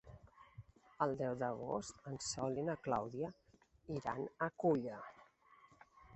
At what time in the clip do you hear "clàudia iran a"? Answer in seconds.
2.89-4.51